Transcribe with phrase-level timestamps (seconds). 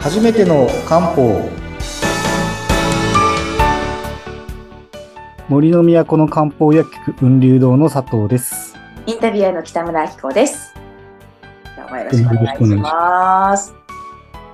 [0.00, 1.46] 初めての漢方。
[5.46, 8.74] 森の都の漢方薬局雲流堂の佐藤です。
[9.06, 10.74] インタビュアーの北村明子です。
[11.76, 13.74] よろしくお願いします。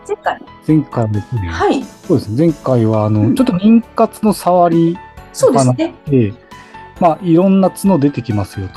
[0.09, 2.47] 前回、前回はですね、はい、そうですね。
[2.47, 3.35] 前回はあの、うん。
[3.37, 4.99] ちょっと妊活の触り
[5.33, 5.95] そうですね。
[6.09, 6.35] で
[6.99, 8.69] まあいろんな角出てきますよ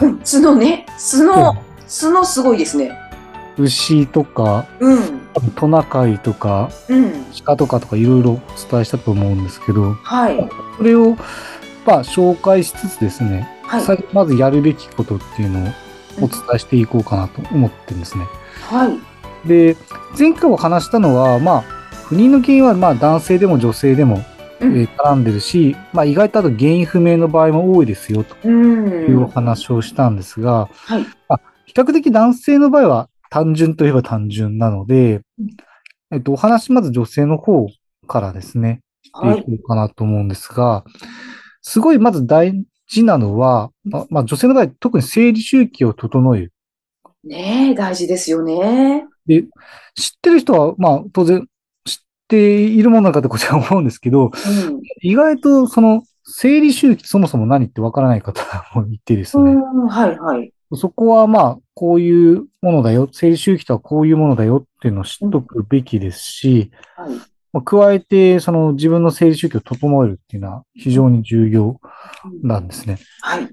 [0.00, 0.06] と。
[0.06, 0.18] うん。
[0.20, 1.54] 角ね、角、
[1.86, 2.98] 角すごいですね。
[3.58, 5.23] 牛とかうん、
[5.56, 7.12] トナカイとかうん、
[7.44, 11.16] 鹿とかとかいろいろお伝えしたと思うんですけどはい、それを
[11.86, 15.68] まあ紹介しつつですね、はい、まずやるべきことっていうのを
[16.22, 18.24] お伝えしていこうかなと思ってるんですね。
[18.68, 19.76] はい、で、
[20.18, 21.60] 前回お話したのは、まあ、
[22.08, 24.22] 不妊の原因はまあ男性でも女性でも、
[24.60, 24.72] えうん。
[24.84, 31.04] ー絡んでるし、まあ意外とあと原因不明の場合も多いですよとういうおん、話をしたんですが、はい、
[31.66, 35.20] 比較的男性の場合は単純といえば単純なので、
[36.12, 37.66] えっと、お話まず女性の方
[38.06, 40.84] からですね、してはいい、こうかなと思うんですが、
[41.60, 46.52] すごいまず大事なのは、ままあ女性の場合特に生理周期を整える。
[47.24, 49.04] ねえ、大事ですよね。
[49.26, 49.42] で、
[49.96, 51.44] 知ってる人は、まあ当然
[51.84, 51.96] 知っ
[52.28, 54.32] ているものなのかとこちら思うんですけど、うん、
[55.02, 58.40] 意外とその生理周期そもそも何ってわからない方
[58.76, 59.54] もいてですね。
[59.54, 67.14] うん、はい、はい、そこはまあ、こういうものだよ、生理周期とはこういうものだよっていうのを知っとくべきですし、はい、
[67.52, 71.80] まあ、加えて、その自分の生理周期を整えるっていうのは非常に重要
[72.24, 72.98] うんなんですね。
[73.20, 73.48] はい、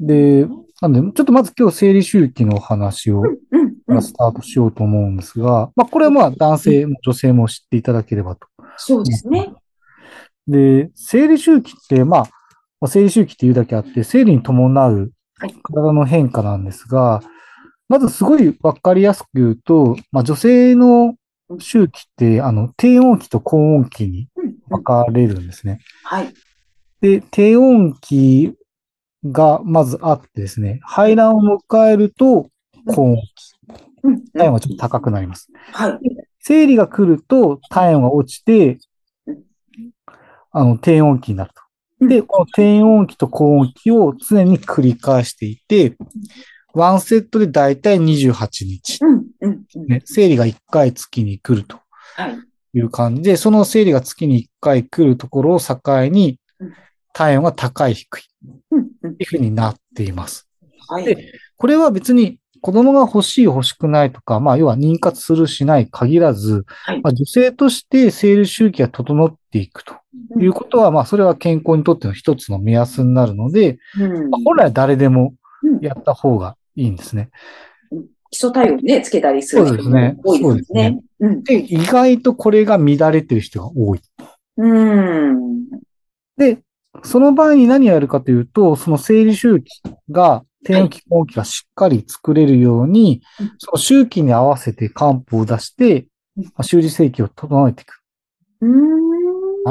[0.00, 0.46] で、
[0.80, 3.22] なんで、ちょっとまず今日生理周期のお話を
[4.00, 8.46] スタートしようと思うんですが、まあこれはまあ男性も女性も知っていただければと。
[8.76, 9.52] そうですね。
[10.46, 12.20] で、生理周期って、まあ、
[12.80, 17.22] まあ生理周期っていうだけあって、生理に伴うはい体の変化なんですが、
[17.88, 21.14] まずすごいわかりやすく言うと、まあ女性の
[21.58, 24.28] 周期って、あの、低温期と高温期に
[24.68, 25.80] 分かれるんですね。
[26.04, 26.34] はい、
[27.00, 28.54] で、低温期
[29.24, 32.48] がまずあってですね、排卵を迎えると
[32.86, 33.22] 高温期。
[34.34, 35.48] 体温がちょっと高くなります。
[35.72, 35.98] はい、
[36.40, 38.78] 生理が来ると体温が落ちて
[39.26, 39.40] うん、
[40.52, 41.50] あの、低温期になる
[42.00, 42.06] と。
[42.06, 45.96] で、この低温期と高温期を常に繰り返していて、
[46.78, 48.98] ワンセットでだいたい28日。
[49.02, 51.78] うん、うん、うん、ね、生理が1回月に来ると。
[52.16, 52.38] はい、
[52.74, 55.78] いう感じで、その生理が月に1回来るところを境
[56.08, 56.72] にうん、
[57.12, 58.22] 体温が高い低い。
[58.72, 59.16] うん、うん。
[59.16, 60.48] というふうになっています。
[60.88, 67.02] はい、でこれは別に子供が欲しい欲しくないとか、まあ要は妊活するしない限らず、はい。
[67.02, 69.94] まあ、女性として生理周期が整っていくと。
[70.38, 74.30] いうことは、まあそれは健康にとっての一つの目安になるので、うん。
[74.30, 75.80] まあ本来は誰でもうん。
[75.80, 77.30] やった方がいいんですね。
[78.30, 81.00] 基礎体温ね、つけたりする人そうですねも多いですね。
[81.20, 81.42] うん。
[81.42, 84.00] で、意外とこれが乱れてる人が多い。
[84.58, 85.68] うん。
[86.36, 86.58] で、
[87.02, 98.00] その場合に何をやるかというと、その生理周期が、低温期、高温期がしっかり作れるようにうん、その周期に合わせて漢方を出して、うんまあ修理正規を整えていく。
[98.60, 99.07] うん。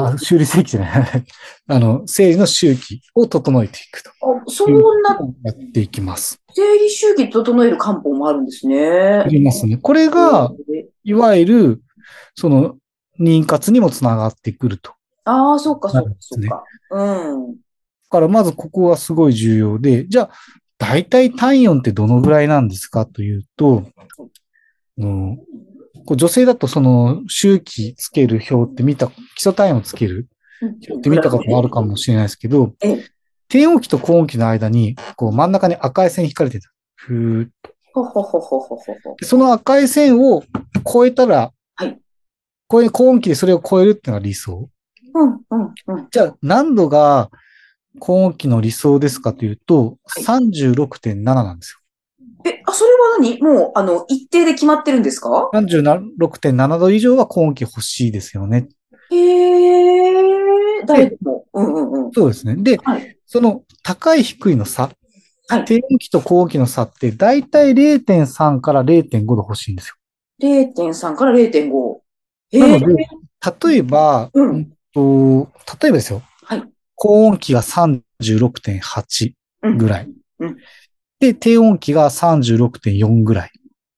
[0.06, 1.24] あ、修理正規じゃない。
[1.68, 4.10] あの、生理の周期を整えていくと。
[4.10, 6.40] あそんなやっていきます。
[6.54, 8.78] 生理周期整える漢方もあるんですね
[9.24, 9.28] あ。
[9.28, 9.76] りますね。
[9.76, 10.52] これが、
[11.04, 11.82] いわゆる、
[12.34, 12.76] その、
[13.20, 14.92] 妊活にもつながってくると。
[15.24, 16.64] ああ、そうか、そうか、そうか。
[16.90, 17.52] うん。
[17.52, 17.58] だ
[18.10, 20.30] からまずここはすごい重要で、じゃあ、
[20.78, 23.84] 大体体温ってどのぐらいなんですかというと、
[24.96, 25.38] うん、
[26.08, 30.26] こう女性だとその周期つける表って見た、基礎体温つける
[30.62, 33.04] 表って見たこともあるかもしれないですけどええ、
[33.48, 36.70] 低温期と高温期の間に、こう真ん中に赤い線引かれてた。
[36.94, 37.74] ふーっと。
[39.22, 40.44] その赤い線を
[40.90, 42.00] 超えたら、はい。
[42.68, 44.70] これ高温期でそれを超えるっていうのが理想。
[45.12, 46.08] うん、うん、うん。
[46.10, 47.30] じゃあ、何度が
[47.98, 50.24] 高温期の理想ですかというと、はい。
[50.24, 51.78] 36.7なんです
[52.44, 53.40] え、あ、それは何？
[53.42, 55.28] もう、あの、一定で決まってるんですか？
[55.28, 55.50] よ。
[55.54, 58.68] 36.7度以上は高温期欲しいですよね。
[59.10, 61.44] へえ、誰でも。
[61.52, 62.12] うん、うん、うん。
[62.12, 62.56] そうですね。
[62.56, 63.16] で、はい。
[63.26, 64.90] その高い低いの差、
[65.48, 69.94] はい低温期と高温期の差って、だいたい0.3から0.5度欲しいんですよ。
[70.42, 72.00] 0.3から0.5。
[72.50, 73.06] へえなので、
[73.68, 75.48] 例えば、うんうんと
[75.82, 76.22] 例えばですよ。
[76.44, 76.62] はい
[76.94, 79.32] 高温期が36.8
[79.62, 80.08] うんぐらい。
[80.40, 80.56] うん
[81.20, 83.52] で、低温期が36.4ぐらい。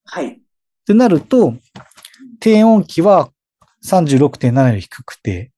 [0.05, 0.27] はい。
[0.27, 0.39] っ
[0.85, 1.55] てなると、
[2.39, 3.29] 低温期は
[3.85, 5.51] 36.7より低くて、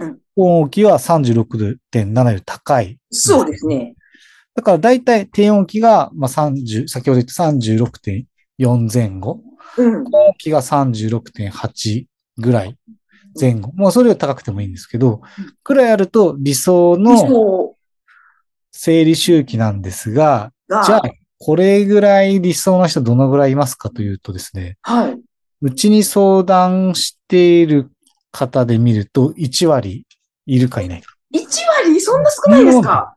[0.00, 2.96] うん高温期は36.7より高い。
[3.10, 3.96] そうですね。
[4.54, 9.40] だから大体低温期が、まあ、30、先ほど言った36.4前後。
[9.76, 10.04] うん。
[10.04, 12.06] 高温期が36.8
[12.36, 12.78] ぐらい
[13.38, 13.72] 前後。
[13.72, 15.22] もうそれより高くてもいいんですけど、
[15.64, 17.76] くらいあると理想理の想
[18.70, 21.02] 生理周期なんですが、が、じゃあ、
[21.38, 25.18] これぐらい理想な人どのぐらいいますかというとですね、はい。
[25.60, 27.90] うちに相談している
[28.30, 30.06] 方で見ると1割
[30.46, 31.14] いるかいないか。
[31.34, 31.40] 1
[31.84, 32.00] 割？
[32.00, 33.16] そんな少ないですか？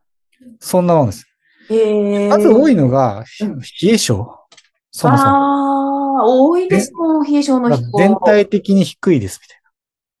[0.60, 1.26] そんなもんです。
[1.70, 2.28] へえ。
[2.28, 4.46] まず多いのが、うん冷え性そも
[4.92, 5.14] そも。
[5.14, 7.98] ああ、多いですもん、冷え性の人。
[7.98, 9.58] 全体的に低いですみたい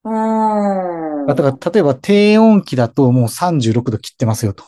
[0.04, 1.26] うーん。
[1.26, 1.34] な。
[1.34, 4.64] だから、例えば低温期だともう36度切ってますよと。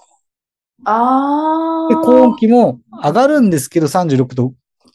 [0.85, 1.74] ああ。
[1.89, 4.53] で、高温期も上がるんですけど36度っ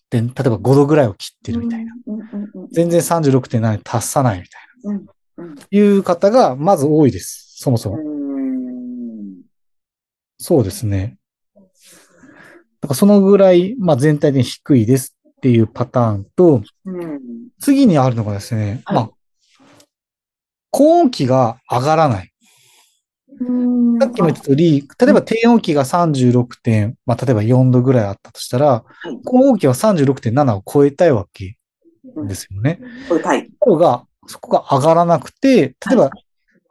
[0.09, 1.93] て、例えば5度ぐらいを切ってるみたいな。
[2.71, 5.55] 全然36.7に達さないみたいな。
[5.71, 7.55] いう方がまず多いです。
[7.57, 7.97] そもそも。
[10.37, 11.17] そうですね。
[12.81, 17.19] だからそのぐらい、まあ全体的に低いですっていうパターンと、うん。
[17.59, 19.09] 次にあるのがですね、はいまあ、
[20.71, 22.31] 高温期が上がらない。
[23.39, 31.57] うんさっきも言った通り、例えば低温期が36点、まあ例えば4度ぐらいあったとしたら、はい高温期は36.7を超えたいわけ
[32.27, 32.79] ですよね。
[33.07, 33.45] これはい。
[33.45, 36.11] ところが、そこが上がらなくて、例えば、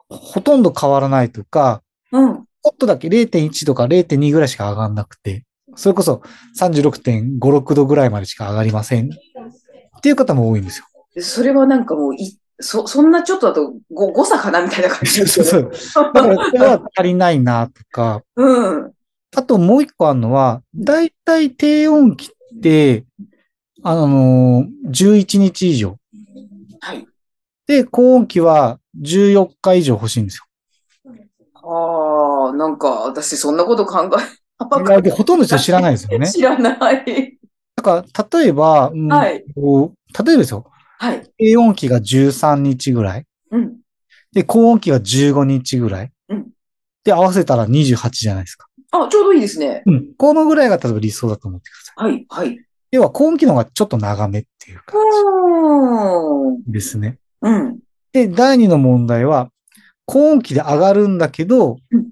[0.09, 1.81] ほとんど変わらないとか、
[2.11, 2.43] うん。
[2.43, 5.45] ちょっとだけ0.1とか0.2ぐらいしか上がらなくて、
[5.75, 6.21] それこそ
[6.59, 9.09] 36.5、6度ぐらいまでしか上がりません。
[9.09, 10.85] っていう方も多いんですよ。
[11.21, 16.11] それはなんかもうい、そ、そんなちょっとだとご誤差かなみたいな感じそう そうそう。
[16.13, 18.93] だから、それは足りないなとか、うん。
[19.35, 23.05] あともう一個あるのは、だいたい低温期って、
[23.83, 25.97] あのー、11日以上。
[26.81, 27.07] はい。
[27.67, 30.41] で、高温期は14日以上欲しいんです
[31.55, 34.09] ああ、なんか私そんなこと考よ。
[34.85, 36.27] いやでほとんどの人知らないですよえ、ね。
[36.31, 37.37] 知らない。
[37.75, 40.65] だから、例えば、うんはいこう例えばですよ。
[40.99, 41.23] はい。
[41.37, 43.25] 低温期が13日ぐらい。
[43.51, 43.77] うん。
[44.33, 46.11] で、高温期が15日ぐらい。
[46.29, 46.47] うん
[47.03, 48.67] で、合わせたら28じゃないですか。
[48.91, 49.81] あ、ちょうどいいですね。
[49.85, 50.13] うん。
[50.17, 52.11] このぐらいが例えば理想だと思ってください。
[52.11, 52.59] はい、はい。
[52.91, 54.99] 要は、高温期の方がちょっと長めっていう感。
[56.67, 57.17] じですね。
[57.41, 57.79] うん。
[58.11, 59.49] で、第二の問題は、
[60.05, 62.11] 高温期で上がるんだけどうん、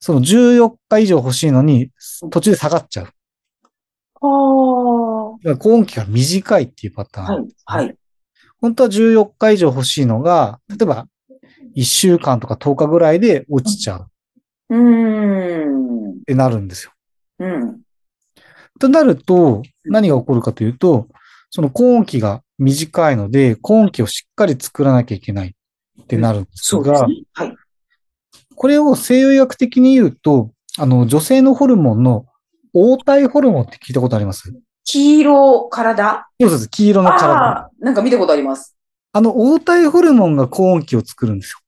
[0.00, 1.90] その14日以上欲しいのに、
[2.30, 3.06] 途中で下がっちゃう。
[3.06, 3.08] あ
[5.08, 5.11] あ。
[5.44, 7.44] はだから高温期が短いっていうパターン。
[7.46, 7.96] い、はい。
[8.60, 11.06] 本当は14日以上欲しいのが、例えば、
[11.74, 14.06] 1週間とか10日ぐらいで落ちちゃうっ
[14.70, 16.22] うーん。
[16.24, 16.92] てなるんですよ。
[17.40, 17.80] うん。
[18.78, 21.08] となると、何が起こるかというと、
[21.50, 25.54] その高温期が短いので、高温期をしっかり作らなきゃいけない
[26.02, 27.26] ってなるんですが、そうですね。
[27.32, 27.56] はい。
[28.54, 32.26] これを西洋医学的に言うと、あの、女性のホルモンの
[32.72, 34.52] 黄体ホルモンって聞いたことあります？
[34.84, 36.26] 黄色体？
[36.40, 36.68] そうです。
[36.68, 37.70] 黄色の体。
[37.78, 38.76] なんか見たことあります。
[39.12, 41.58] あの、黄体ホルモンが高温期を作るんですよ。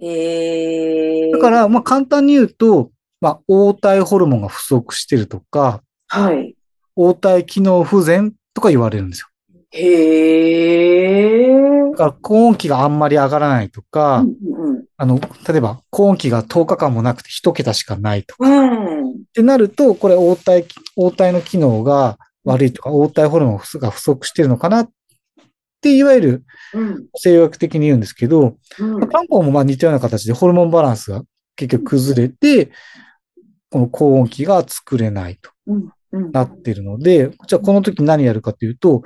[0.00, 1.30] ええ。
[1.30, 6.56] だから、まあ、簡単に言うと、まあ、黄体ホルモンが不足してるとか、はい。
[6.96, 9.28] 黄体機能不全とか言われるんですよ。
[9.72, 11.90] へえ。
[11.92, 15.18] だから、高温期があんまり上がらないとか、うんうんあの、
[15.48, 19.10] 例えば、高温期が10日間もなくて1桁しかないとか、うん。
[19.10, 24.90] ってなると、これ黄体、黄体の機能が悪いとか、黄体ホルモンが不足してるのかなっ
[25.80, 26.44] て、いわゆる
[26.74, 27.06] うん。
[27.16, 29.00] 西洋学的に言うんですけど、うん。
[29.08, 31.22] 漢方もまあ似たような形でホルモンバランスが
[31.56, 32.70] 結局崩れて、
[33.70, 35.50] この高温期が作れないと。
[36.12, 39.02] なってるので、じゃあこの時何やるかというと、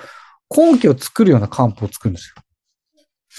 [0.49, 2.43] 高温期を作るような漢方を作るんですよ。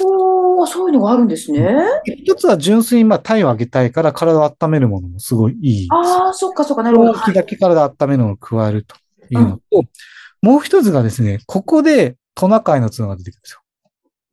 [0.06, 1.74] おー、そういうのがあるんですね。
[2.06, 5.88] 一つは純粋にまあ体を上げたいから体を温めるものもすごいいい。
[5.90, 7.14] ああ、そっかそっか、なるほど。
[7.14, 8.96] 高温期だけ体を温めるのを加えると
[9.29, 9.84] いうのと、
[10.41, 13.62] もう一つがですね、ここでトナカイの角が出てくるんですよ。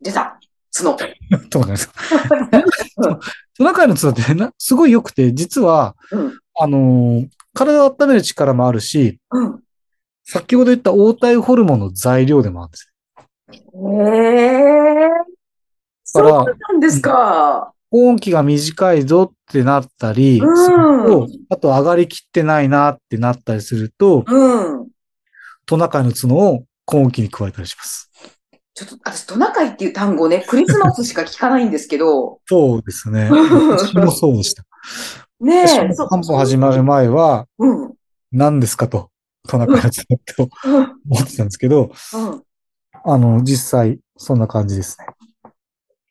[0.03, 0.39] 出た。
[0.75, 0.97] 角。
[1.51, 3.21] トナカイの角。
[3.59, 6.39] トナカイの角ってなすごい良くて、実は、うん。
[6.59, 9.61] あのー体を温める力もあるし、うん。
[10.25, 12.93] 先ほど言った黄体ホルモンの材料でもあるんです。
[13.51, 13.59] へ
[15.05, 15.09] え。
[16.05, 17.73] そうなんですか。
[17.91, 24.82] 高温期が短いぞってなったり、うんあと上がりきってないなってなったりすると、うん。
[25.67, 28.11] トナカイの角を高温期に加えたりします。
[28.75, 33.29] ちょっと、私、トナカイっていう単語ね、 クリスマスしか聞かないんですけど、そうですね。
[33.31, 33.35] う
[33.69, 34.65] ん私もそうでした。
[35.41, 37.85] ね私え、も漢方始まる前は、うん。
[37.85, 37.95] うん。
[38.31, 39.11] 何ですかと、
[39.49, 42.43] トナカイの角って思ってたんですけど、うん。
[43.05, 45.07] あの、実際、そんな感じですね。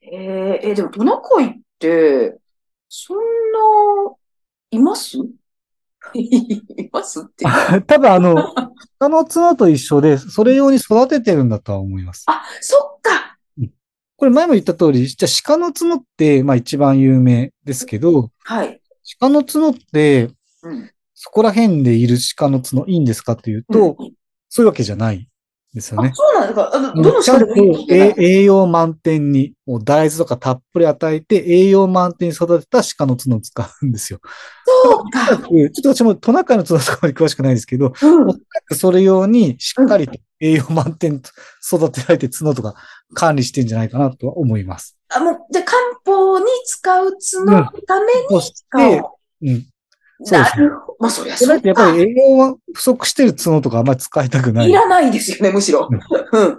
[0.02, 2.38] えー、え、でもトナカイって、
[2.90, 3.22] そんな、
[4.72, 5.18] います？
[6.14, 7.46] いますって。
[7.88, 8.36] 多分あの、
[9.00, 12.26] 他の角と一緒で、それ用に育ててるんだとは思います。
[12.28, 13.38] あ、そっか。
[14.18, 18.82] これ前も言った通り、じゃあ鹿の角って、まあ一番有名ですけど、はい。
[19.20, 20.30] 鹿の角って、
[20.64, 20.92] うん。
[21.14, 24.14] そこら辺でいる鹿の角いいんですかというと、うん
[24.54, 25.30] そういうわけじゃない
[25.74, 26.12] ですよあね。
[26.14, 26.72] そうなんですか？
[26.74, 27.54] あのどのちゃんと
[27.90, 34.20] 栄養満点に、もう大豆とかたっぷり与えて、栄養満点に育てた鹿の角を使うんですよ。
[34.66, 35.38] そうちょっか。
[35.82, 41.22] と私もトナカイの角とかまで詳しくないですけど、うんおそらくそれ用にしっかりと栄養満点
[41.66, 42.76] 育てられて角とか
[43.14, 44.98] 管理してんじゃないかなとは思います。
[45.14, 49.50] あ、もう、じゃあ漢方に使う角のために使て、おうん。
[49.56, 49.64] う。
[50.24, 50.52] そうです。
[51.00, 51.76] まあ、そりゃそれだってやっ。
[51.78, 54.72] ぱり栄養は不足してる角とかあんまり使いたくないい。
[54.72, 55.90] らないですよね、むしろ。
[55.90, 56.00] な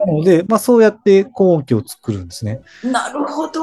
[0.07, 2.61] ので、まあそうやって高音機を作るんですね。
[2.85, 2.93] うん。
[2.93, 3.63] なるほど。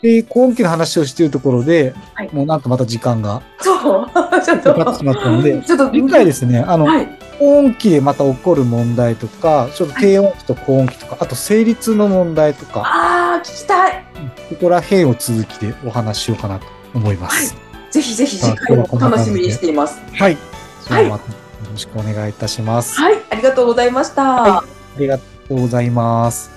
[0.00, 4.06] で、高音機の話をしているところで、はいもうなんとまた時間がそう。
[4.44, 4.74] ちょっと。
[4.74, 7.08] かかってしまったので、ちょっと、次回ですね、あの、はい。
[7.38, 14.04] 高音機でまた起こる問題とか、ちょっと低音機と高音機とか、あと成立の問題とか、ああ、聞きたい。
[14.48, 17.65] ここら辺を続きでお話ししようかなと思います。
[17.90, 20.00] ぜひぜひ次回も楽しみにしています。
[20.12, 20.36] はい。
[20.88, 21.38] はまたよ
[21.70, 22.98] ろしくお願いいたします。
[23.00, 24.22] はい、ありがとうございました。
[24.22, 24.64] はあ
[24.98, 26.55] りがとうございます。